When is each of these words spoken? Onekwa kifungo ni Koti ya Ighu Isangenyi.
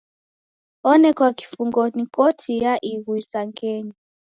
Onekwa 0.83 1.29
kifungo 1.33 1.83
ni 1.89 2.05
Koti 2.15 2.53
ya 2.63 2.73
Ighu 2.91 3.11
Isangenyi. 3.21 3.93